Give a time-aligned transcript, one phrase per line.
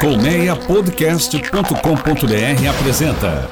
[0.00, 3.50] Colmeiapodcast.com.br apresenta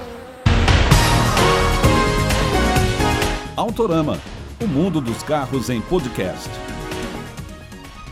[3.57, 4.21] Autorama,
[4.62, 6.48] o mundo dos carros em podcast.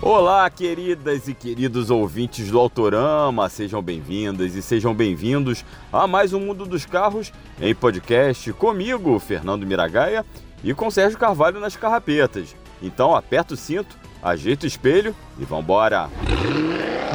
[0.03, 6.41] Olá, queridas e queridos ouvintes do Autorama, sejam bem-vindas e sejam bem-vindos a mais um
[6.41, 10.27] Mundo dos Carros em podcast comigo, Fernando Miragaia,
[10.65, 12.57] e com Sérgio Carvalho nas carrapetas.
[12.83, 16.11] Então aperta o cinto, ajeita o espelho e vambora!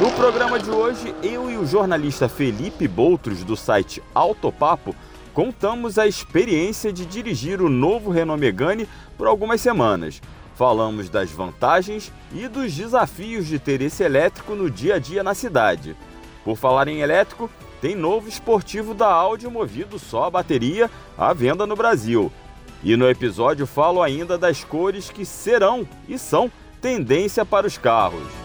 [0.00, 4.96] No programa de hoje, eu e o jornalista Felipe Boutros, do site Autopapo,
[5.34, 10.22] contamos a experiência de dirigir o novo Renault Megane por algumas semanas.
[10.54, 15.34] Falamos das vantagens e dos desafios de ter esse elétrico no dia a dia na
[15.34, 15.94] cidade.
[16.46, 17.50] Por falar em elétrico,
[17.82, 22.32] tem novo esportivo da Audi movido só a bateria à venda no Brasil.
[22.82, 28.39] E no episódio falo ainda das cores que serão e são tendência para os carros.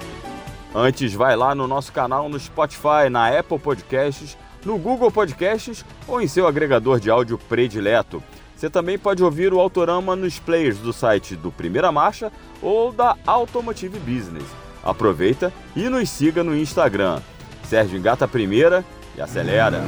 [0.77, 6.21] Antes, vai lá no nosso canal no Spotify, na Apple Podcasts, no Google Podcasts ou
[6.21, 8.21] em seu agregador de áudio predileto.
[8.53, 12.29] Você também pode ouvir o Autorama nos players do site do Primeira Marcha
[12.61, 14.45] ou da Automotive Business.
[14.83, 17.21] Aproveita e nos siga no Instagram.
[17.63, 18.83] Sérgio engata primeira
[19.17, 19.81] e acelera.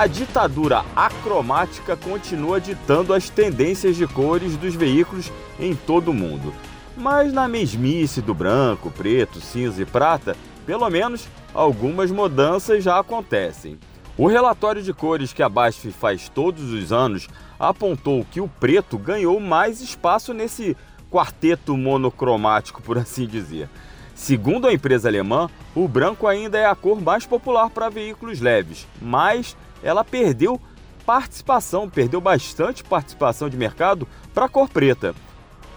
[0.00, 6.54] A ditadura acromática continua ditando as tendências de cores dos veículos em todo o mundo.
[6.96, 10.34] Mas na mesmice do branco, preto, cinza e prata,
[10.64, 13.78] pelo menos algumas mudanças já acontecem.
[14.16, 17.28] O relatório de cores que a BASF faz todos os anos
[17.58, 20.74] apontou que o preto ganhou mais espaço nesse
[21.10, 23.68] quarteto monocromático, por assim dizer.
[24.14, 28.86] Segundo a empresa alemã, o branco ainda é a cor mais popular para veículos leves,
[28.98, 30.60] mas ela perdeu
[31.04, 35.14] participação, perdeu bastante participação de mercado para a cor preta.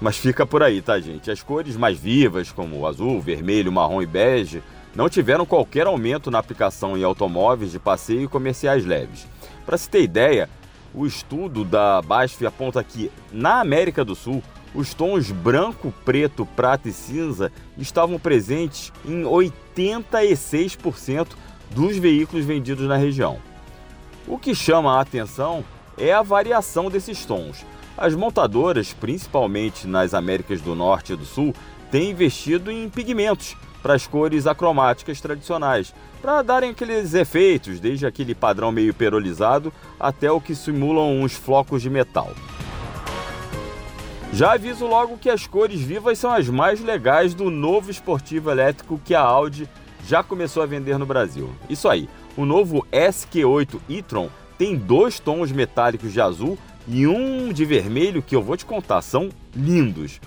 [0.02, 1.32] Mas fica por aí, tá, gente?
[1.32, 4.62] As cores mais vivas, como azul, vermelho, marrom e bege,
[4.96, 9.28] não tiveram qualquer aumento na aplicação em automóveis de passeio e comerciais leves.
[9.66, 10.50] Para se ter ideia,
[10.94, 14.44] o estudo da BASF aponta que, na América do Sul,
[14.76, 21.30] os tons branco, preto, prata e cinza estavam presentes em 86%
[21.72, 23.40] dos veículos vendidos na região.
[24.28, 25.66] O que chama a atenção
[25.98, 27.66] é a variação desses tons.
[27.98, 31.54] As montadoras, principalmente nas Américas do Norte e do Sul,
[31.92, 38.34] têm investido em pigmentos para as cores acromáticas tradicionais, para darem aqueles efeitos, desde aquele
[38.34, 42.32] padrão meio perolizado até o que simulam uns flocos de metal.
[44.32, 49.00] Já aviso logo que as cores vivas são as mais legais do novo esportivo elétrico
[49.04, 49.70] que a Audi
[50.08, 51.52] já começou a vender no Brasil.
[51.70, 56.58] Isso aí, o novo SQ8 e-tron tem dois tons metálicos de azul
[56.88, 60.20] e um de vermelho que eu vou te contar, são lindos.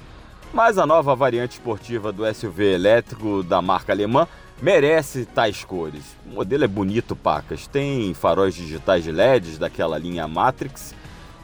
[0.52, 4.26] Mas a nova variante esportiva do SUV elétrico da marca alemã
[4.60, 6.16] merece tais cores.
[6.24, 7.66] O modelo é bonito, pacas.
[7.66, 10.94] Tem faróis digitais de LEDs daquela linha Matrix,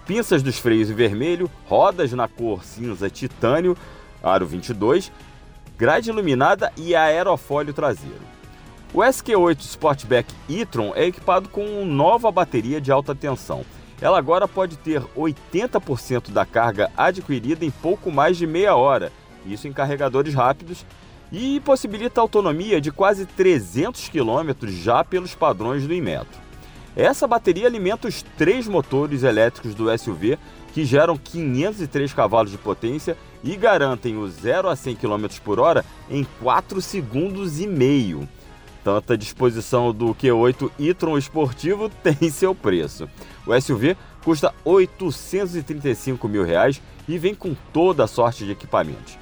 [0.07, 3.77] pinças dos freios em vermelho, rodas na cor cinza titânio,
[4.23, 5.13] aro 22,
[5.77, 8.32] grade iluminada e aerofólio traseiro.
[8.95, 13.65] O SQ8 Sportback e-tron é equipado com nova bateria de alta tensão.
[13.99, 19.11] Ela agora pode ter 80% da carga adquirida em pouco mais de meia hora,
[19.47, 20.85] isso em carregadores rápidos,
[21.33, 26.43] e possibilita autonomia de quase 300 km já pelos padrões do Inmetro.
[26.95, 30.39] Essa bateria alimenta os três motores elétricos do SUV,
[30.75, 35.83] que geram 503 cavalos de potência e garantem o 0 a 100 km por hora
[36.11, 38.29] em 4 segundos e meio.
[38.85, 43.09] Tanta disposição do Q8 e-tron esportivo tem seu preço.
[43.47, 49.19] O SUV custa 835 mil reais e vem com toda a sorte de equipamentos.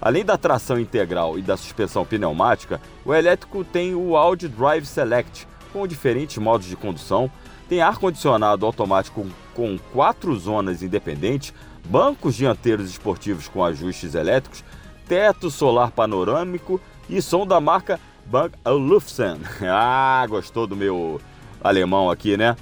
[0.00, 5.46] Além da tração integral e da suspensão pneumática, o elétrico tem o Audi Drive Select,
[5.72, 7.30] com diferentes modos de condução,
[7.68, 11.54] tem ar-condicionado automático com quatro zonas independentes,
[11.86, 14.64] bancos dianteiros esportivos com ajustes elétricos,
[15.06, 19.38] teto solar panorâmico e som da marca Bang Olufsen.
[19.62, 21.20] Ah, gostou do meu
[21.62, 22.56] alemão aqui, né?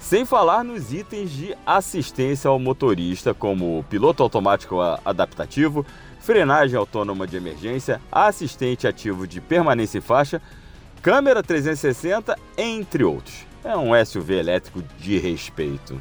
[0.00, 5.84] Sem falar nos itens de assistência ao motorista, como piloto automático adaptativo,
[6.20, 10.40] frenagem autônoma de emergência, assistente ativo de permanência e faixa,
[11.02, 13.44] câmera 360, entre outros.
[13.64, 16.00] É um SUV elétrico de respeito.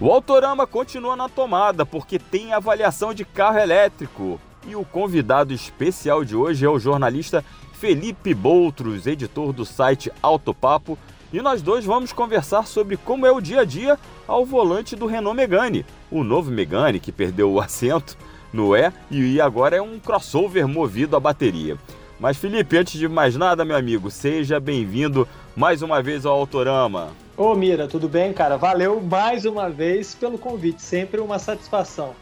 [0.00, 4.40] O Autorama continua na tomada porque tem avaliação de carro elétrico.
[4.66, 10.96] E o convidado especial de hoje é o jornalista Felipe Boutros, editor do site Autopapo,
[11.32, 13.98] E nós dois vamos conversar sobre como é o dia a dia
[14.28, 18.16] ao volante do Renault Megane, o novo Megane que perdeu o assento
[18.52, 21.76] no E e agora é um crossover movido a bateria.
[22.20, 25.26] Mas Felipe, antes de mais nada, meu amigo, seja bem-vindo
[25.56, 27.10] mais uma vez ao Autorama.
[27.36, 28.56] Ô Mira, tudo bem, cara?
[28.56, 32.14] Valeu mais uma vez pelo convite, sempre uma satisfação.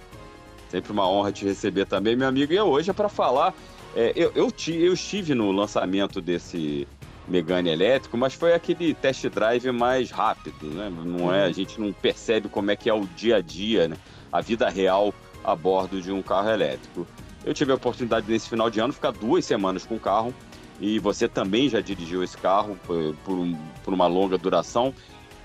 [0.71, 2.53] Sempre uma honra te receber também, meu amigo.
[2.53, 3.53] E hoje é para falar.
[3.95, 6.87] É, eu, eu, eu estive no lançamento desse
[7.27, 10.91] Megane elétrico, mas foi aquele test drive mais rápido, né?
[11.05, 13.97] Não é, a gente não percebe como é que é o dia a dia, né?
[14.33, 15.13] A vida real
[15.43, 17.07] a bordo de um carro elétrico.
[17.45, 20.33] Eu tive a oportunidade nesse final de ano ficar duas semanas com o carro
[20.81, 24.95] e você também já dirigiu esse carro por, por, um, por uma longa duração.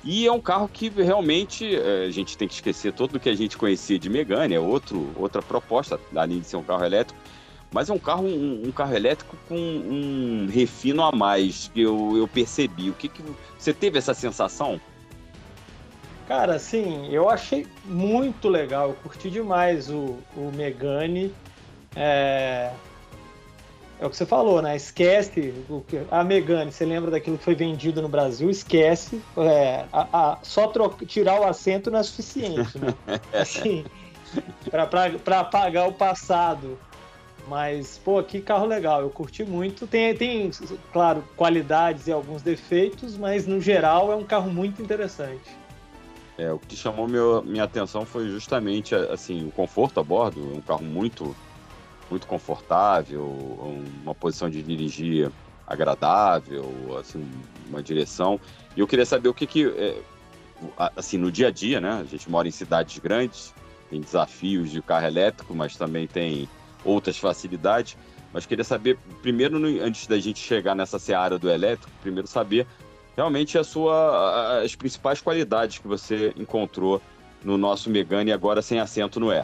[0.05, 3.27] E é um carro que realmente é, a gente tem que esquecer todo o que
[3.27, 7.19] a gente conhecia de Megane, é outro, outra proposta, além de ser um carro elétrico
[7.75, 12.15] mas é um carro, um, um, carro elétrico com um refino a mais que eu,
[12.15, 12.89] eu percebi.
[12.89, 13.21] O que, que
[13.57, 14.79] você teve essa sensação?
[16.25, 21.33] Cara, sim, eu achei muito legal, eu curti demais o, o Megane.
[21.93, 22.71] É...
[23.99, 24.75] é o que você falou, né?
[24.75, 26.01] Esquece o que...
[26.11, 28.49] a Megane, você lembra daquilo que foi vendido no Brasil?
[28.49, 29.21] Esquece.
[29.37, 32.93] É, a, a, só troca, tirar o assento não é suficiente, né?
[33.33, 33.85] Assim,
[34.69, 36.77] para apagar o passado.
[37.47, 39.85] Mas, pô, que carro legal, eu curti muito.
[39.85, 40.49] Tem, tem,
[40.91, 45.65] claro, qualidades e alguns defeitos, mas no geral é um carro muito interessante.
[46.37, 50.59] É, o que chamou meu, minha atenção foi justamente assim o conforto a bordo, um
[50.59, 51.35] carro muito
[52.09, 53.23] muito confortável,
[54.03, 55.31] uma posição de dirigir
[55.67, 57.27] agradável, assim,
[57.67, 58.39] uma direção.
[58.75, 59.99] E eu queria saber o que que é,
[60.95, 62.01] assim no dia a dia, né?
[62.01, 63.53] A gente mora em cidades grandes,
[63.89, 66.47] tem desafios de carro elétrico, mas também tem
[66.83, 67.97] outras facilidades.
[68.31, 72.67] Mas queria saber, primeiro, antes da gente chegar nessa seara do elétrico, primeiro saber
[73.15, 77.01] realmente a sua, as principais qualidades que você encontrou
[77.43, 79.43] no nosso Megane agora sem assento no E.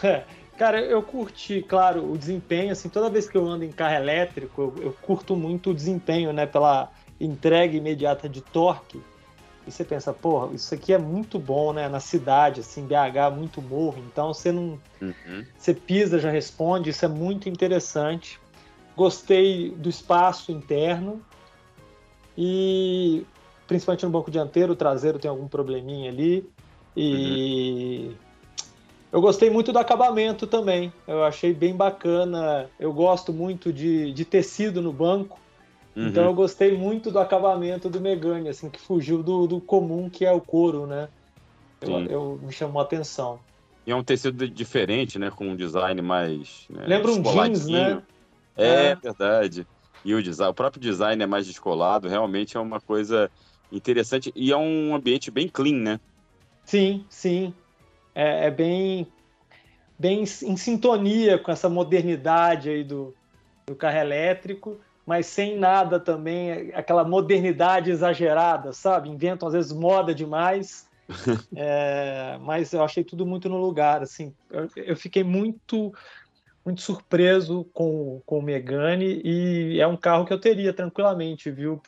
[0.60, 4.60] cara, eu curti, claro, o desempenho, assim, toda vez que eu ando em carro elétrico,
[4.60, 9.00] eu, eu curto muito o desempenho, né, pela entrega imediata de torque.
[9.66, 11.88] E você pensa, porra, isso aqui é muito bom, né?
[11.88, 14.02] Na cidade, assim, BH, muito morro.
[14.06, 14.78] Então você não.
[15.00, 15.44] Uhum.
[15.56, 18.38] Você pisa, já responde, isso é muito interessante.
[18.94, 21.22] Gostei do espaço interno.
[22.36, 23.24] E
[23.66, 26.46] principalmente no banco dianteiro, o traseiro tem algum probleminha ali.
[26.94, 28.08] E.
[28.08, 28.29] Uhum.
[29.12, 30.92] Eu gostei muito do acabamento também.
[31.06, 32.70] Eu achei bem bacana.
[32.78, 35.38] Eu gosto muito de, de tecido no banco.
[35.96, 36.06] Uhum.
[36.06, 40.24] Então eu gostei muito do acabamento do Megane, assim, que fugiu do, do comum que
[40.24, 41.08] é o couro, né?
[41.80, 43.40] Eu, eu, me chamou a atenção.
[43.86, 45.30] E é um tecido diferente, né?
[45.30, 46.66] Com um design mais.
[46.70, 48.02] Né, Lembra um jeans, né?
[48.56, 49.66] É, é, verdade.
[50.04, 53.30] E o design, o próprio design é mais descolado, realmente é uma coisa
[53.72, 54.32] interessante.
[54.36, 56.00] E é um ambiente bem clean, né?
[56.64, 57.52] Sim, sim.
[58.14, 59.06] É, é bem,
[59.98, 63.14] bem em sintonia com essa modernidade aí do,
[63.66, 64.80] do carro elétrico
[65.10, 69.08] mas sem nada também, aquela modernidade exagerada, sabe?
[69.08, 70.88] Inventam às vezes moda demais,
[71.56, 74.32] é, mas eu achei tudo muito no lugar, assim.
[74.48, 75.92] Eu, eu, fiquei muito
[76.64, 81.82] muito surpreso com, com o Megane e é um carro que eu teria tranquilamente, viu,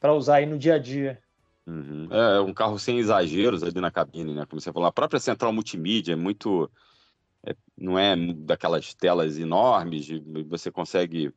[0.00, 1.22] para usar aí no dia a dia.
[1.70, 2.08] Uhum.
[2.10, 4.44] É, é um carro sem exageros ali na cabine, né?
[4.46, 6.68] Como você falou, a própria central multimídia é muito.
[7.46, 11.32] É, não é daquelas telas enormes, de, você consegue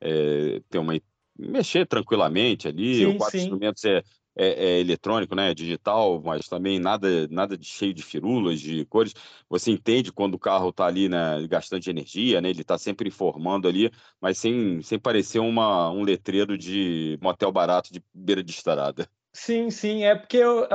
[0.00, 1.00] é, ter uma
[1.38, 2.96] mexer tranquilamente ali.
[2.96, 3.44] Sim, o quatro sim.
[3.44, 4.02] instrumentos é,
[4.34, 5.54] é, é, eletrônico, né?
[5.54, 9.14] digital, mas também nada, nada de cheio de firulas, de cores.
[9.48, 12.50] Você entende quando o carro está ali né, gastando energia, né?
[12.50, 13.90] Ele está sempre informando ali,
[14.20, 19.08] mas sem, sem parecer uma, um letreiro de motel barato de beira de estrada.
[19.38, 20.66] Sim, sim, é porque eu,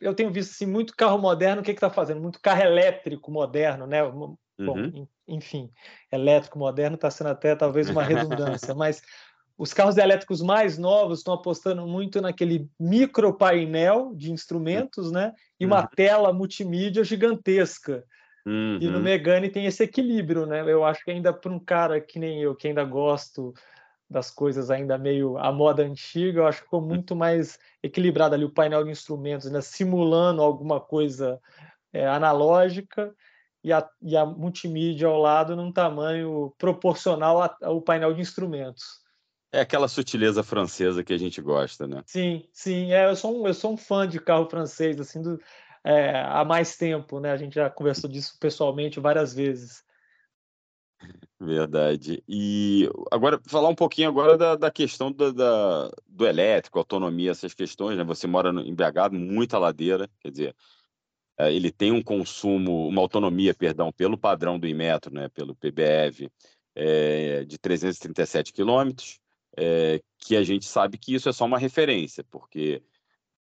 [0.00, 2.20] eu tenho visto assim, muito carro moderno, o que está fazendo?
[2.20, 4.02] Muito carro elétrico moderno, né?
[4.02, 5.70] Bom, uhum enfim,
[6.10, 9.02] elétrico moderno está sendo até talvez uma redundância, mas
[9.58, 15.32] os carros elétricos mais novos estão apostando muito naquele micro painel de instrumentos, né?
[15.58, 15.88] E uma uhum.
[15.96, 18.04] tela multimídia gigantesca.
[18.46, 18.78] Uhum.
[18.80, 19.02] E no uhum.
[19.02, 20.60] Megane tem esse equilíbrio, né?
[20.60, 23.54] Eu acho que ainda para um cara que nem eu, que ainda gosto
[24.08, 28.44] das coisas ainda meio à moda antiga, eu acho que ficou muito mais equilibrado ali
[28.44, 29.60] o painel de instrumentos, né?
[29.60, 31.40] simulando alguma coisa
[31.92, 33.14] é, analógica
[33.64, 39.04] e a, e a multimídia ao lado num tamanho proporcional ao painel de instrumentos.
[39.52, 42.02] É aquela sutileza francesa que a gente gosta, né?
[42.06, 42.92] Sim, sim.
[42.92, 45.40] É, eu, sou um, eu sou um fã de carro francês, assim, do,
[45.82, 47.30] é, há mais tempo, né?
[47.32, 49.84] A gente já conversou disso pessoalmente várias vezes.
[51.38, 52.22] Verdade.
[52.26, 57.52] E agora, falar um pouquinho agora da, da questão da, da, do elétrico, autonomia, essas
[57.52, 58.04] questões, né?
[58.04, 60.56] Você mora no, em BH, muita ladeira, quer dizer,
[61.38, 65.28] é, ele tem um consumo, uma autonomia, perdão, pelo padrão do Inmetro, né?
[65.28, 66.30] Pelo PBEV,
[66.74, 69.20] é, de 337 quilômetros,
[69.56, 72.82] é, que a gente sabe que isso é só uma referência, porque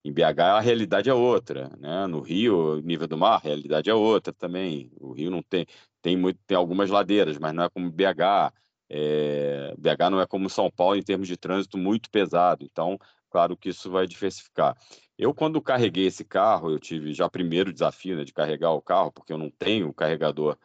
[0.03, 2.05] em BH a realidade é outra, né?
[2.07, 4.91] No Rio, nível do mar, a realidade é outra também.
[4.99, 5.65] O Rio não tem
[6.05, 8.53] tem muito tem algumas ladeiras, mas não é como BH.
[8.87, 12.63] É, BH não é como São Paulo em termos de trânsito muito pesado.
[12.63, 14.77] Então, claro que isso vai diversificar.
[15.17, 19.11] Eu quando carreguei esse carro, eu tive já primeiro desafio né, de carregar o carro,
[19.11, 20.55] porque eu não tenho carregador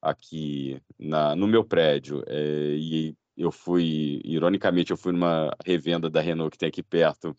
[0.00, 2.24] aqui na, no meu prédio.
[2.26, 7.36] É, e eu fui, ironicamente, eu fui numa revenda da Renault que tem aqui perto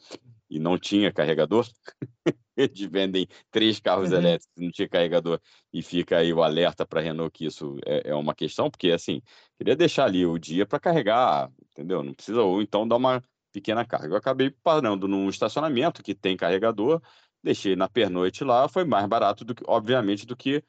[0.47, 1.67] e não tinha carregador.
[2.67, 4.17] Eles vendem três carros uhum.
[4.17, 5.39] elétricos, não tinha carregador,
[5.71, 8.91] e fica aí o alerta para a Renault que isso é, é, uma questão, porque
[8.91, 9.21] assim,
[9.57, 12.01] queria deixar ali o dia para carregar, entendeu?
[12.01, 14.07] Não precisa, ou então dar uma pequena carga.
[14.07, 17.01] Eu acabei parando num estacionamento que tem carregador,
[17.43, 20.63] deixei na pernoite lá, foi mais barato, do que, obviamente, do que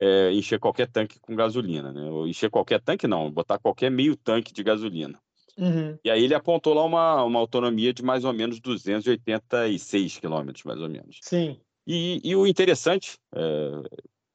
[0.00, 2.10] é, encher qualquer tanque com gasolina, né?
[2.10, 5.18] Ou encher qualquer tanque, não, botar qualquer meio tanque de gasolina.
[5.58, 5.98] Uhum.
[6.04, 10.80] E aí ele apontou lá uma, uma autonomia de mais ou menos 286 quilômetros, mais
[10.80, 11.18] ou menos.
[11.22, 11.58] Sim.
[11.86, 13.82] E, e o interessante, é,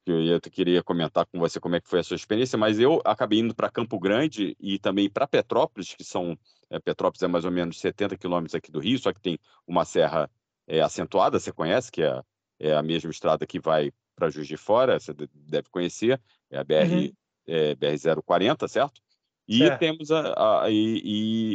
[0.04, 2.78] que eu ia, queria comentar com você como é que foi a sua experiência, mas
[2.78, 6.36] eu acabei indo para Campo Grande e também para Petrópolis, que são,
[6.70, 9.84] é, Petrópolis é mais ou menos 70 quilômetros aqui do Rio, só que tem uma
[9.84, 10.28] serra
[10.66, 12.20] é, acentuada, você conhece, que é,
[12.58, 16.64] é a mesma estrada que vai para Juiz de Fora, você deve conhecer, é a
[16.64, 17.12] BR, uhum.
[17.46, 19.00] é, BR 040, certo?
[19.48, 21.02] E temos a, a e,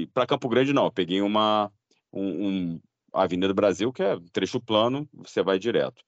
[0.04, 1.72] e para Campo Grande não, eu peguei uma
[2.12, 2.80] um, um
[3.14, 6.04] Avenida do Brasil que é trecho plano, você vai direto.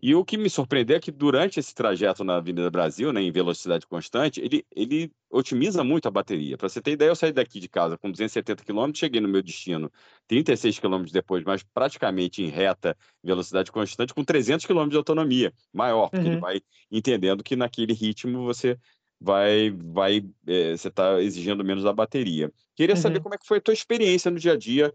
[0.00, 3.30] E o que me surpreendeu é que durante esse trajeto na Avenida Brasil, né, em
[3.30, 6.56] velocidade constante, ele, ele otimiza muito a bateria.
[6.56, 9.42] Para você ter ideia, eu saí daqui de casa com 270 km, cheguei no meu
[9.42, 9.92] destino
[10.28, 16.08] 36 km depois, mas praticamente em reta, velocidade constante, com 300 km de autonomia, maior,
[16.08, 16.32] porque uhum.
[16.32, 18.78] ele vai entendendo que naquele ritmo você
[19.22, 22.52] vai, vai é, você está exigindo menos da bateria.
[22.74, 23.00] Queria uhum.
[23.00, 24.92] saber como é que foi a tua experiência no dia a dia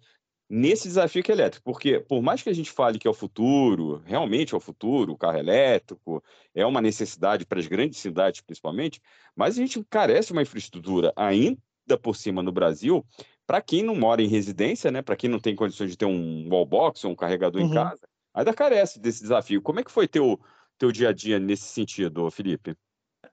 [0.50, 3.14] nesse desafio que é elétrico, porque por mais que a gente fale que é o
[3.14, 6.24] futuro, realmente é o futuro, o carro elétrico
[6.56, 9.02] é uma necessidade para as grandes cidades principalmente,
[9.36, 11.60] mas a gente carece de uma infraestrutura ainda
[12.02, 13.06] por cima no Brasil
[13.46, 16.48] para quem não mora em residência, né, para quem não tem condições de ter um
[16.50, 17.70] wallbox ou um carregador uhum.
[17.70, 19.62] em casa, ainda carece desse desafio.
[19.62, 20.40] Como é que foi teu
[20.78, 22.76] teu dia a dia nesse sentido, Felipe?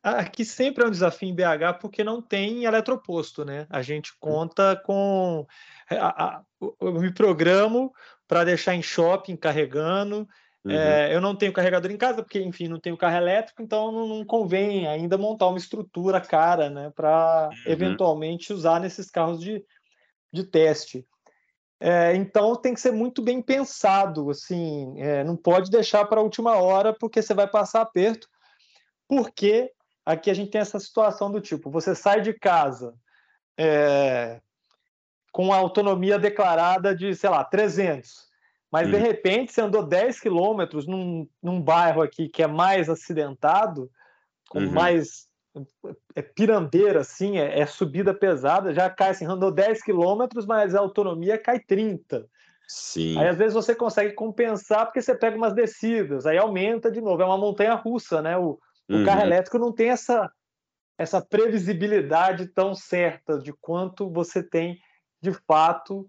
[0.05, 3.67] Aqui sempre é um desafio em BH porque não tem eletroposto, né?
[3.71, 4.17] A gente hum.
[4.21, 5.47] conta com.
[5.91, 6.43] É, a, a,
[6.81, 7.91] eu me programo
[8.29, 10.29] para deixar em shopping carregando.
[10.63, 10.73] Uhum.
[10.73, 14.07] É, eu não tenho carregador em casa, porque, enfim, não tenho carro elétrico, então não,
[14.07, 16.93] não convém ainda montar uma estrutura cara, né?
[16.95, 17.73] Para uhum.
[17.73, 19.65] eventualmente usar nesses carros de,
[20.31, 21.07] de teste.
[21.81, 26.23] É, então tem que ser muito bem pensado, assim, é, não pode deixar para a
[26.23, 28.29] última hora, porque você vai passar aperto,
[29.09, 29.71] porque
[30.05, 32.95] aqui a gente tem essa situação do tipo: você sai de casa
[33.57, 34.41] é,
[35.33, 38.29] com a autonomia declarada de, sei lá, 300,
[38.71, 39.03] mas de uhum.
[39.03, 43.91] repente você andou 10 quilômetros num, num bairro aqui que é mais acidentado,
[44.49, 44.71] com uhum.
[44.71, 45.29] mais
[46.17, 50.81] é pirambeira, assim, é, é, subida pesada, já cai assim, andou 10 quilômetros, mas a
[50.81, 52.27] autonomia cai 30.
[52.67, 53.19] Sim.
[53.19, 57.23] Aí às vezes você consegue compensar porque você pega umas descidas, aí aumenta de novo,
[57.23, 58.37] é uma montanha russa, né?
[58.37, 58.59] O,
[58.89, 59.05] o uhum.
[59.05, 60.31] carro elétrico não tem essa,
[60.99, 64.79] essa previsibilidade tão certa de quanto você tem
[65.21, 66.09] de fato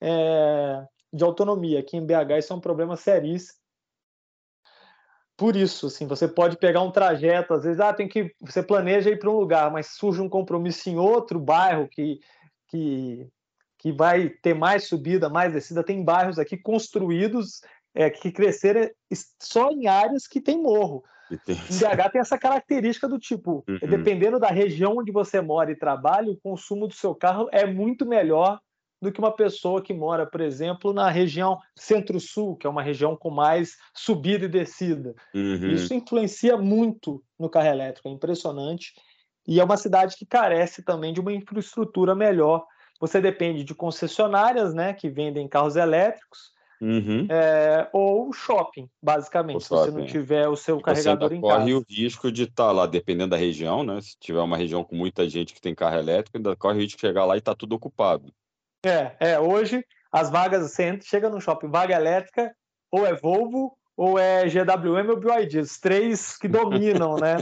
[0.00, 1.80] é, de autonomia.
[1.80, 3.58] Aqui em BH isso é um problema seríssimo.
[5.36, 9.10] Por isso, assim, você pode pegar um trajeto, às vezes, ah, tem que você planeja
[9.10, 12.20] ir para um lugar, mas surge um compromisso em outro bairro que,
[12.68, 13.28] que,
[13.76, 15.84] que vai ter mais subida, mais descida.
[15.84, 17.60] Tem bairros aqui construídos
[17.94, 18.90] é, que cresceram
[19.38, 21.04] só em áreas que tem morro.
[21.30, 23.78] BH tem essa característica do tipo, uhum.
[23.88, 28.06] dependendo da região onde você mora e trabalha, o consumo do seu carro é muito
[28.06, 28.60] melhor
[29.00, 33.16] do que uma pessoa que mora, por exemplo, na região centro-sul, que é uma região
[33.16, 35.14] com mais subida e descida.
[35.34, 35.70] Uhum.
[35.70, 38.94] Isso influencia muito no carro elétrico, é impressionante.
[39.46, 42.64] E é uma cidade que carece também de uma infraestrutura melhor.
[43.00, 47.26] Você depende de concessionárias, né, que vendem carros elétricos, Uhum.
[47.30, 49.62] É, ou shopping, basicamente.
[49.62, 51.64] Se você não tiver o seu e carregador em corre casa.
[51.64, 54.00] corre o risco de estar tá lá, dependendo da região, né?
[54.00, 56.98] Se tiver uma região com muita gente que tem carro elétrico, ainda corre o risco
[56.98, 58.32] de chegar lá e tá tudo ocupado.
[58.84, 62.54] É, é hoje as vagas, você chega no shopping, vaga elétrica,
[62.90, 67.38] ou é Volvo ou é GWM ou BYD, os três que dominam, né,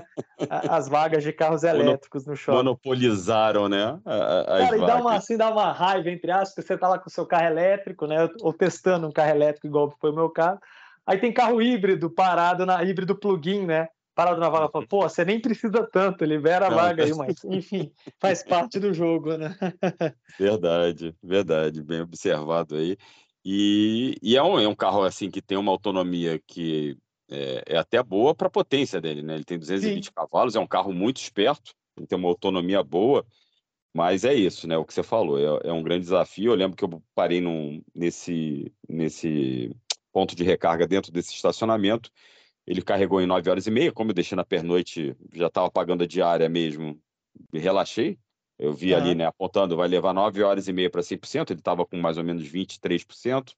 [0.49, 2.59] as vagas de carros elétricos no shopping.
[2.59, 6.89] Monopolizaram, né, as Cara, e dá uma, assim, dá uma raiva, entre aspas, você tá
[6.89, 10.15] lá com o seu carro elétrico, né, ou testando um carro elétrico igual foi o
[10.15, 10.61] meu carro,
[11.05, 15.25] aí tem carro híbrido parado na híbrido plug-in, né, parado na vaga, fala, pô, você
[15.25, 19.57] nem precisa tanto, libera a vaga aí, mas enfim, faz parte do jogo, né?
[20.39, 22.97] Verdade, verdade, bem observado aí.
[23.45, 26.97] E, e é, um, é um carro assim que tem uma autonomia que
[27.31, 29.35] é, é até boa para a potência dele, né?
[29.35, 30.11] Ele tem 220 Sim.
[30.15, 33.27] cavalos, é um carro muito esperto, ele tem uma autonomia boa,
[33.95, 34.77] mas é isso, né?
[34.77, 36.53] O que você falou, é, é um grande desafio.
[36.53, 39.75] Eu lembro que eu parei num, nesse, nesse
[40.13, 42.11] ponto de recarga dentro desse estacionamento.
[42.67, 46.03] Ele carregou em 9 horas e meia, como eu deixei na pernoite, já estava pagando
[46.03, 46.99] a diária mesmo,
[47.53, 48.19] relaxei.
[48.59, 51.85] Eu vi ali, né, apontando, vai levar 9 horas e meia para 100%, ele estava
[51.85, 53.55] com mais ou menos 23%.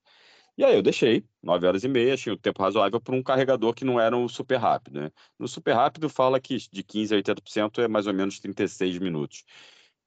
[0.57, 3.75] E aí eu deixei, 9 horas e meia, achei o tempo razoável para um carregador
[3.75, 5.01] que não era um super rápido.
[5.01, 5.11] Né?
[5.39, 9.45] No super rápido fala que de 15% a 80% é mais ou menos 36 minutos.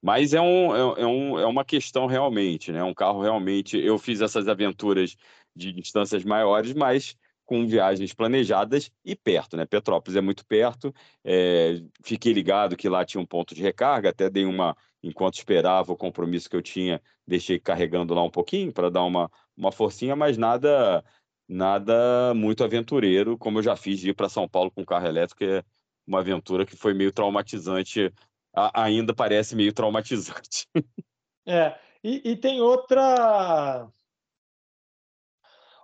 [0.01, 2.84] Mas é, um, é, é, um, é uma questão realmente, né?
[2.84, 3.77] Um carro realmente.
[3.77, 5.15] Eu fiz essas aventuras
[5.55, 7.17] de distâncias maiores, mas
[7.50, 9.65] com viagens planejadas e perto, né?
[9.65, 10.94] Petrópolis é muito perto.
[11.25, 15.91] É, fiquei ligado que lá tinha um ponto de recarga, até dei uma, enquanto esperava
[15.91, 20.15] o compromisso que eu tinha, deixei carregando lá um pouquinho para dar uma, uma forcinha,
[20.15, 21.03] mas nada
[21.48, 25.44] nada muito aventureiro, como eu já fiz de ir para São Paulo com carro elétrico,
[25.44, 25.63] é
[26.06, 28.13] uma aventura que foi meio traumatizante,
[28.56, 30.68] a, ainda parece meio traumatizante.
[31.48, 33.89] É, e, e tem outra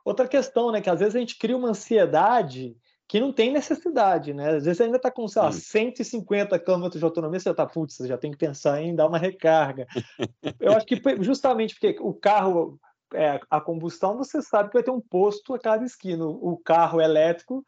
[0.05, 4.33] Outra questão, né, que às vezes a gente cria uma ansiedade que não tem necessidade,
[4.33, 4.49] né?
[4.49, 7.95] Às vezes você ainda está com, sei lá, 150 km de autonomia, você está, putz,
[7.95, 9.87] você já tem que pensar em dar uma recarga.
[10.59, 12.79] Eu acho que justamente porque o carro,
[13.13, 16.25] é, a combustão, você sabe que vai ter um posto a cada esquina.
[16.25, 17.63] O carro elétrico,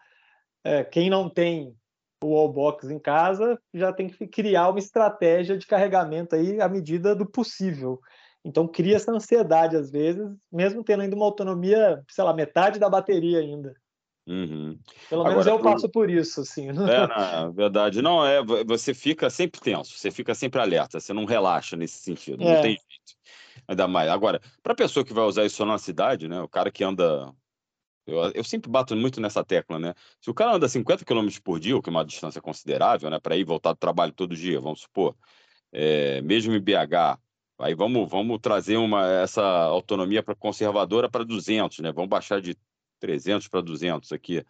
[0.63, 1.75] é, quem não tem
[2.23, 7.15] o wallbox em casa, já tem que criar uma estratégia de carregamento aí à medida
[7.15, 7.99] do possível.
[8.47, 12.89] Então cria essa ansiedade às vezes, mesmo tendo ainda uma autonomia, sei lá, metade da
[12.89, 13.75] bateria ainda.
[14.25, 14.79] Uhum.
[15.09, 16.71] Pelo menos Agora, eu passo por isso, assim.
[16.71, 16.83] Né?
[16.93, 18.41] É, na verdade, não é.
[18.65, 22.55] Você fica sempre tenso, você fica sempre alerta, você não relaxa nesse sentido, é.
[22.55, 23.17] não tem jeito.
[23.67, 24.09] Ainda mais.
[24.09, 26.41] Agora, para a pessoa que vai usar isso só na cidade, né?
[26.41, 27.33] O cara que anda
[28.05, 29.93] eu, eu, sempre bato muito nessa tecla, né?
[30.21, 33.19] Se o cara anda 50 km por dia, o que é uma distância considerável, né?
[33.19, 35.13] Para ir voltar do trabalho todo dia, vamos supor,
[35.73, 37.19] é, mesmo em BH,
[37.59, 41.91] Aí vamos, vamos trazer uma, essa autonomia para conservadora para 200, né?
[41.91, 42.55] Vamos baixar de
[42.99, 44.43] 300 para 200 aqui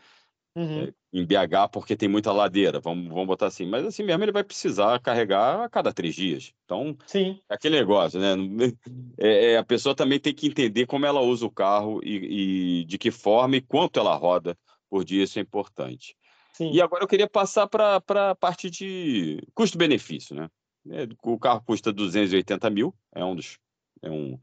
[0.57, 0.83] uhum.
[0.83, 2.79] é, em BH, porque tem muita ladeira.
[2.79, 3.65] Vamos, vamos botar assim.
[3.65, 6.53] Mas assim mesmo ele vai precisar carregar a cada três dias.
[6.65, 7.39] Então, Sim.
[7.49, 8.35] é aquele negócio, né?
[9.19, 12.85] É, é, a pessoa também tem que entender como ela usa o carro e, e
[12.85, 14.55] de que forma e quanto ela roda
[14.89, 15.23] por dia.
[15.23, 16.15] Isso é importante.
[16.53, 16.71] Sim.
[16.71, 20.49] E agora eu queria passar para a parte de custo-benefício, né?
[20.91, 23.57] É, o carro custa 280 mil, é um dos.
[24.01, 24.39] É um,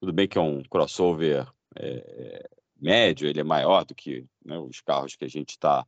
[0.00, 2.48] tudo bem que é um crossover é,
[2.80, 5.86] médio, ele é maior do que né, os carros que a gente está,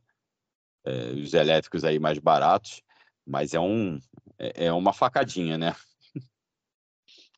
[0.85, 2.81] é, os elétricos aí mais baratos,
[3.25, 3.99] mas é, um,
[4.37, 5.75] é, é uma facadinha, né?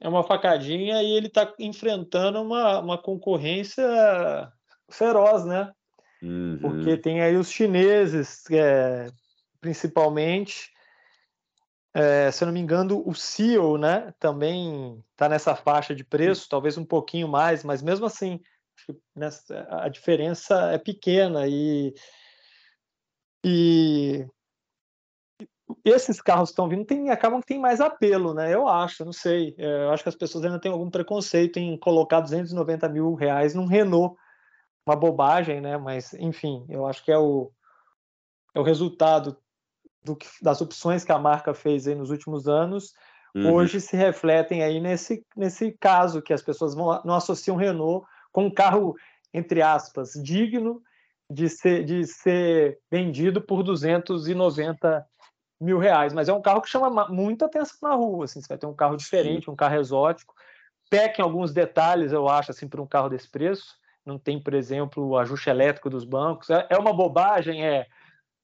[0.01, 3.83] É uma facadinha e ele está enfrentando uma, uma concorrência
[4.89, 5.73] feroz, né?
[6.21, 6.57] Uhum.
[6.59, 9.07] Porque tem aí os chineses, é,
[9.59, 10.71] principalmente,
[11.93, 16.47] é, se eu não me engano, o CEO, né, também está nessa faixa de preço,
[16.49, 18.39] talvez um pouquinho mais, mas mesmo assim,
[19.15, 21.93] nessa, a diferença é pequena e,
[23.43, 24.27] e
[25.83, 28.53] esses carros que estão vindo tem, acabam que tem mais apelo, né?
[28.53, 29.55] Eu acho, não sei.
[29.57, 33.53] É, eu acho que as pessoas ainda têm algum preconceito em colocar 290 mil reais
[33.53, 34.15] num Renault.
[34.85, 35.77] Uma bobagem, né?
[35.77, 37.51] Mas, enfim, eu acho que é o,
[38.55, 39.37] é o resultado
[40.03, 42.93] do que, das opções que a marca fez aí nos últimos anos,
[43.35, 43.53] uhum.
[43.53, 48.45] hoje se refletem aí nesse, nesse caso, que as pessoas vão, não associam Renault com
[48.45, 48.95] um carro,
[49.33, 50.81] entre aspas, digno
[51.29, 55.05] de ser, de ser vendido por 290
[55.59, 56.13] mil reais.
[56.13, 58.25] Mas é um carro que chama muita atenção na rua.
[58.25, 59.51] Assim, você vai ter um carro diferente, Sim.
[59.51, 60.33] um carro exótico.
[60.89, 63.77] Peca em alguns detalhes, eu acho, assim, para um carro desse preço.
[64.03, 66.49] Não tem, por exemplo, o ajuste elétrico dos bancos.
[66.49, 67.85] É, é uma bobagem, é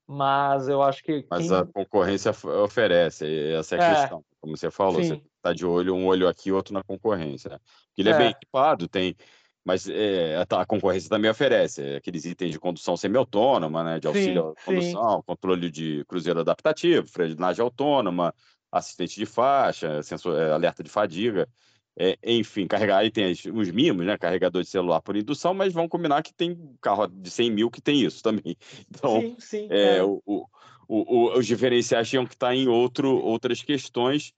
[0.08, 1.26] mas eu acho que.
[1.30, 1.58] Mas quem...
[1.58, 2.32] a concorrência
[2.64, 4.26] oferece, essa é a é, questão.
[4.40, 5.10] Como você falou, sim.
[5.10, 7.50] você está de olho, um olho aqui, outro na concorrência.
[7.50, 7.60] Né?
[7.98, 8.12] Ele é.
[8.12, 9.16] é bem equipado, tem.
[9.64, 14.44] Mas é, a concorrência também oferece é, aqueles itens de condução semi-autônoma, né, de auxílio
[14.44, 15.24] sim, à condução, sim.
[15.26, 18.32] controle de cruzeiro adaptativo, frenagem autônoma,
[18.72, 21.50] assistente de faixa, sensor, é, alerta de fadiga.
[21.98, 24.18] É, enfim, carregar aí tem os mimos, né?
[24.18, 27.82] Carregador de celular por indução, mas vamos combinar que tem carro de 100 mil que
[27.82, 28.58] tem isso também.
[28.90, 30.04] Então, sim, sim, é, é.
[30.04, 30.46] O, o,
[30.88, 34.34] o, os diferenciais tinham que estar em outro, outras questões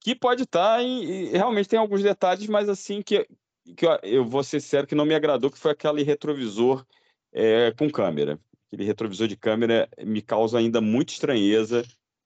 [0.00, 1.30] que pode estar em.
[1.30, 3.26] Realmente tem alguns detalhes, mas assim que,
[3.76, 6.84] que eu, eu vou ser sério que não me agradou, que foi aquele retrovisor
[7.32, 8.38] é, com câmera.
[8.68, 11.84] Aquele retrovisor de câmera me causa ainda muita estranheza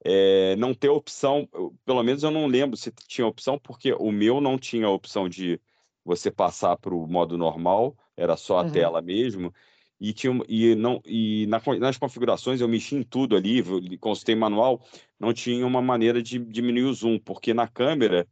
[0.08, 1.48] é, não ter opção,
[1.84, 5.60] pelo menos eu não lembro se tinha opção, porque o meu não tinha opção de
[6.04, 8.70] você passar para o modo normal, era só a uhum.
[8.70, 9.52] tela mesmo.
[9.98, 13.62] E, tinha, e, não, e na, nas configurações eu mexi em tudo ali,
[13.98, 14.80] consultei manual,
[15.18, 18.28] não tinha uma maneira de diminuir o zoom, porque na câmera,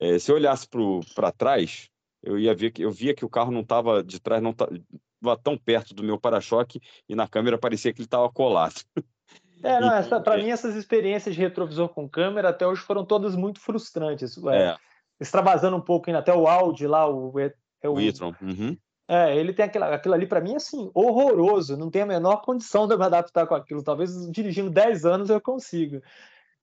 [0.00, 0.66] é, se eu olhasse
[1.14, 1.88] para trás,
[2.20, 5.36] eu ia ver que eu via que o carro não estava de trás, não estava
[5.40, 8.82] tão perto do meu para-choque, e na câmera parecia que ele estava colado.
[9.62, 10.42] É, não, para é.
[10.42, 14.36] mim essas experiências de retrovisor com câmera até hoje foram todas muito frustrantes.
[14.46, 14.76] É, é.
[15.20, 18.34] Extravasando um pouco ainda, até o Audi lá, o, é, o, o e-tron.
[18.40, 18.76] Uhum.
[19.08, 22.86] É, ele tem aquilo, aquilo ali para mim assim, horroroso, não tem a menor condição
[22.86, 23.82] de eu me adaptar com aquilo.
[23.82, 26.02] Talvez dirigindo 10 anos eu consiga.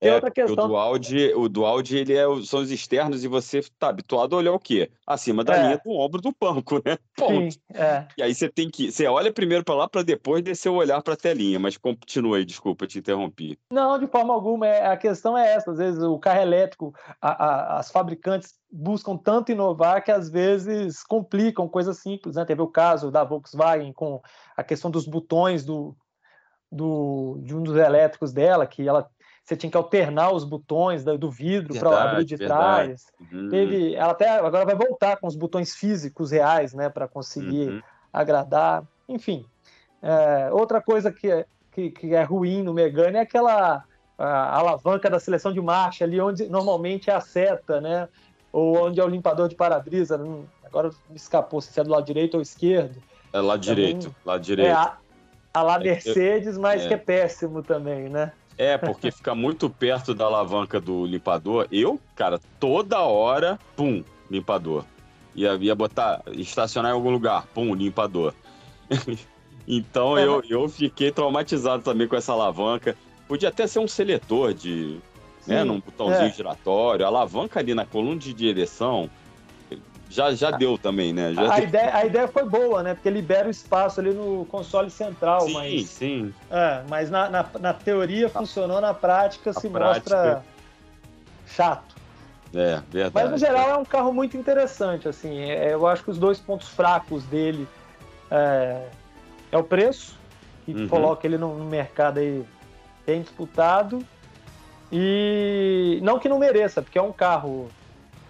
[0.00, 0.64] Tem é, outra questão.
[0.64, 4.34] O do Audi, o do Audi ele é, são os externos e você está habituado
[4.34, 4.90] a olhar o quê?
[5.06, 5.62] Acima da é.
[5.62, 6.96] linha do ombro do banco, né?
[7.14, 7.52] Ponto.
[7.52, 8.08] Sim, é.
[8.16, 8.90] E aí você tem que.
[8.90, 11.58] Você olha primeiro para lá para depois descer o olhar para a telinha.
[11.58, 13.58] Mas continua aí, desculpa, te interrompi.
[13.70, 14.66] Não, de forma alguma.
[14.66, 15.70] É, a questão é essa.
[15.70, 21.02] Às vezes o carro elétrico, a, a, as fabricantes buscam tanto inovar que às vezes
[21.02, 22.36] complicam coisas simples.
[22.36, 22.44] Né?
[22.46, 24.18] Teve o caso da Volkswagen com
[24.56, 25.94] a questão dos botões do,
[26.72, 29.06] do, de um dos elétricos dela, que ela
[29.50, 32.86] você tinha que alternar os botões do vidro para abrir de verdade.
[32.86, 33.06] trás.
[33.32, 33.48] Uhum.
[33.48, 37.82] Teve, ela até agora vai voltar com os botões físicos reais, né, para conseguir uhum.
[38.12, 38.84] agradar.
[39.08, 39.44] Enfim,
[40.00, 43.84] é, outra coisa que é, que, que, é ruim no Megane é aquela
[44.16, 48.08] alavanca da seleção de marcha ali, onde normalmente é a seta, né,
[48.52, 50.20] ou onde é o limpador de para-brisa.
[50.64, 53.02] Agora me escapou se é do lado direito ou esquerdo.
[53.32, 54.68] É lado então, direito, lado direito.
[54.68, 54.96] É a,
[55.54, 56.88] a lá é Mercedes, mas é.
[56.88, 58.32] que é péssimo também, né?
[58.60, 61.66] É, porque fica muito perto da alavanca do limpador.
[61.72, 64.84] Eu, cara, toda hora, pum, limpador.
[65.34, 68.34] Ia, ia botar, estacionar em algum lugar, pum, limpador.
[69.66, 72.94] então é, eu, eu fiquei traumatizado também com essa alavanca.
[73.26, 75.00] Podia até ser um seletor de.
[75.40, 76.30] Sim, né, num botãozinho é.
[76.30, 79.08] giratório, alavanca ali na coluna de direção
[80.10, 81.32] já, já deu também, né?
[81.32, 81.68] Já a, deu.
[81.68, 82.94] Ideia, a ideia foi boa, né?
[82.94, 85.42] Porque libera o espaço ali no console central.
[85.42, 86.34] Sim, mas, sim.
[86.50, 90.16] É, mas na, na, na teoria funcionou, na prática se prática...
[90.16, 90.44] mostra
[91.46, 91.94] chato.
[92.52, 93.12] É, verdade.
[93.14, 95.38] Mas no geral é um carro muito interessante, assim.
[95.38, 97.68] É, eu acho que os dois pontos fracos dele
[98.28, 98.88] é,
[99.52, 100.18] é o preço,
[100.66, 100.88] que uhum.
[100.88, 102.44] coloca ele no, no mercado aí
[103.06, 104.04] bem disputado.
[104.90, 107.70] E não que não mereça, porque é um carro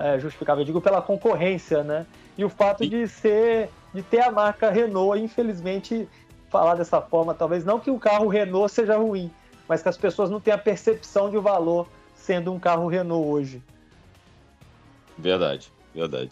[0.01, 2.07] é, justificável, eu digo pela concorrência, né?
[2.37, 6.09] E o fato de ser, de ter a marca Renault, infelizmente,
[6.49, 9.31] falar dessa forma, talvez não que o carro Renault seja ruim,
[9.69, 13.63] mas que as pessoas não tenham a percepção de valor sendo um carro Renault hoje.
[15.19, 16.31] Verdade, verdade.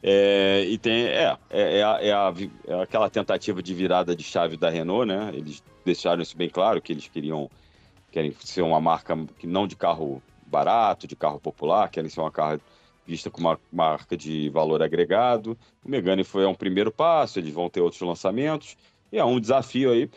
[0.00, 2.32] É, e tem é, é, é, a, é, a,
[2.68, 5.32] é, aquela tentativa de virada de chave da Renault, né?
[5.34, 7.50] Eles deixaram isso bem claro que eles queriam
[8.12, 12.30] querem ser uma marca que não de carro barato, de carro popular, querem ser uma
[12.30, 12.60] carro
[13.08, 15.56] vista como uma marca de valor agregado.
[15.82, 18.76] O Megane foi um primeiro passo, eles vão ter outros lançamentos,
[19.10, 20.10] e é um desafio aí,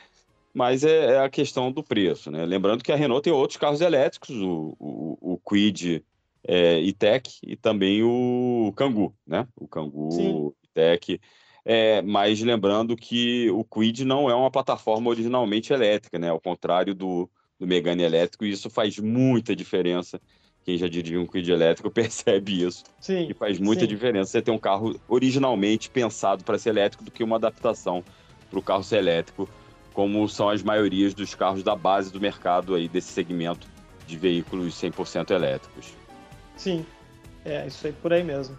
[0.54, 2.30] mas é, é a questão do preço.
[2.30, 2.46] Né?
[2.46, 6.04] Lembrando que a Renault tem outros carros elétricos, o, o, o Kwid
[6.44, 9.48] é, E-Tech e também o Kangoo, né?
[9.56, 11.22] o Kangoo E-Tech.
[11.64, 16.30] É, mas lembrando que o Kwid não é uma plataforma originalmente elétrica, né?
[16.30, 20.20] ao contrário do, do Megane elétrico, e isso faz muita diferença
[20.64, 22.84] quem já dirigiu um Quid elétrico percebe isso.
[23.00, 23.28] Sim.
[23.30, 23.88] E faz muita sim.
[23.88, 28.04] diferença você ter um carro originalmente pensado para ser elétrico do que uma adaptação
[28.50, 29.50] para o carro ser elétrico,
[29.94, 33.68] como são as maiorias dos carros da base do mercado aí desse segmento
[34.06, 35.94] de veículos 100% elétricos.
[36.58, 36.86] Sim,
[37.46, 38.58] é isso aí por aí mesmo.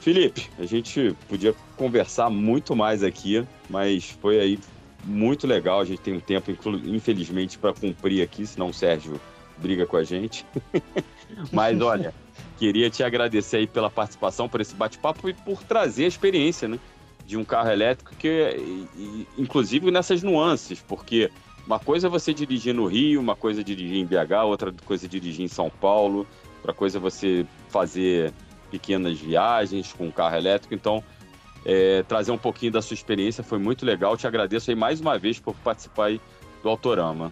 [0.00, 4.58] Felipe, a gente podia conversar muito mais aqui, mas foi aí
[5.04, 5.80] muito legal.
[5.80, 6.52] A gente tem um tempo,
[6.84, 9.20] infelizmente, para cumprir aqui, senão o Sérgio
[9.58, 10.46] briga com a gente.
[11.52, 12.14] Mas olha,
[12.56, 16.78] queria te agradecer aí pela participação, por esse bate-papo e por trazer a experiência, né?
[17.26, 18.86] De um carro elétrico que,
[19.36, 21.30] inclusive nessas nuances, porque
[21.66, 25.04] uma coisa é você dirigir no Rio, uma coisa é dirigir em BH, outra coisa
[25.04, 28.32] é dirigir em São Paulo, outra coisa é você fazer
[28.70, 30.74] pequenas viagens com um carro elétrico.
[30.74, 31.04] Então,
[31.66, 34.16] é, trazer um pouquinho da sua experiência foi muito legal.
[34.16, 36.10] Te agradeço aí mais uma vez por participar
[36.62, 37.30] do Autorama.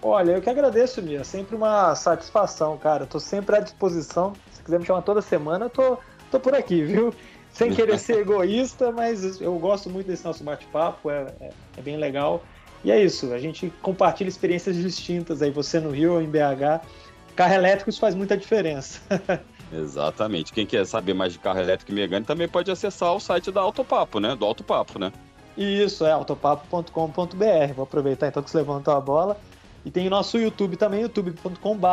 [0.00, 1.24] Olha, eu que agradeço, Mia.
[1.24, 3.04] Sempre uma satisfação, cara.
[3.04, 4.32] Estou sempre à disposição.
[4.52, 5.98] Se quiser me chamar toda semana, eu tô,
[6.30, 7.12] tô por aqui, viu?
[7.52, 11.96] Sem querer ser egoísta, mas eu gosto muito desse nosso bate-papo, é, é, é, bem
[11.96, 12.42] legal.
[12.84, 16.84] E é isso, a gente compartilha experiências distintas aí, você no Rio ou em BH.
[17.34, 19.00] Carro elétrico, isso faz muita diferença.
[19.72, 20.52] Exatamente.
[20.52, 23.60] Quem quer saber mais de carro elétrico e Megane também pode acessar o site da
[23.60, 24.34] Autopapo, né?
[24.34, 25.12] Do Autopapo, né?
[25.56, 27.74] Isso, é autopapo.com.br.
[27.74, 29.36] Vou aproveitar então que você levantou a bola.
[29.88, 31.86] E tem o nosso YouTube também, youtube.com.br.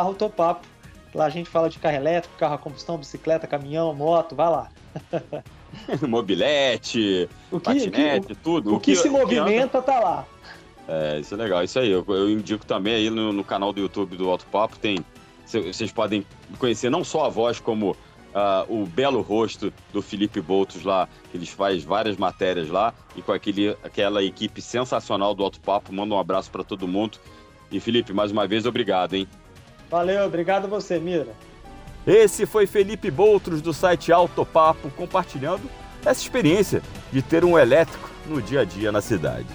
[1.14, 4.68] Lá a gente fala de carro elétrico, carro a combustão, bicicleta, caminhão, moto, vai lá.
[6.06, 8.72] Mobilete, o que, patinete, o tudo.
[8.72, 10.26] O, o que, que, se movimenta tá lá.
[10.86, 11.90] É, isso é legal, isso aí.
[11.90, 14.98] Eu, eu indico também aí no, no, canal do YouTube do Alto Papo, tem.
[15.46, 16.26] Vocês podem
[16.58, 17.96] conhecer não só a voz, como uh,
[18.68, 23.32] o belo rosto do Felipe Boltos lá, que eles faz várias matérias lá, e com
[23.32, 25.94] aquele, aquela equipe sensacional do Alto Papo.
[25.94, 27.18] Manda um abraço para todo mundo.
[27.70, 29.28] E Felipe, mais uma vez, obrigado, hein?
[29.90, 31.28] Valeu, obrigado a você, Mira.
[32.06, 35.68] Esse foi Felipe Boutros do site Autopapo compartilhando
[36.04, 36.80] essa experiência
[37.12, 39.46] de ter um elétrico no dia a dia na cidade.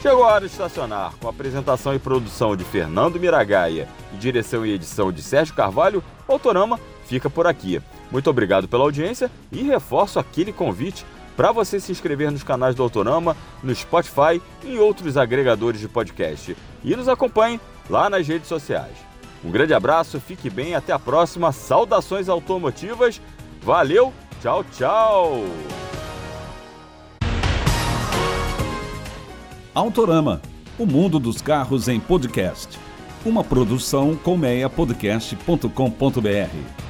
[0.00, 1.12] Chegou a hora de estacionar.
[1.20, 6.02] Com a apresentação e produção de Fernando Miragaia e direção e edição de Sérgio Carvalho,
[6.26, 7.82] o Autorama fica por aqui.
[8.10, 11.04] Muito obrigado pela audiência e reforço aquele convite
[11.40, 15.88] para você se inscrever nos canais do Autorama, no Spotify e em outros agregadores de
[15.88, 16.54] podcast.
[16.84, 18.92] E nos acompanhe lá nas redes sociais.
[19.42, 21.50] Um grande abraço, fique bem, até a próxima.
[21.50, 23.22] Saudações automotivas.
[23.62, 25.44] Valeu, tchau, tchau.
[29.74, 30.42] Autorama,
[30.78, 32.78] o mundo dos carros em podcast.
[33.24, 36.89] Uma produção colmeiapodcast.com.br.